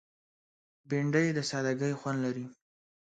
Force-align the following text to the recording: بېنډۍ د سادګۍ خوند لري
بېنډۍ 0.89 1.27
د 1.33 1.39
سادګۍ 1.49 1.93
خوند 1.99 2.19
لري 2.25 2.45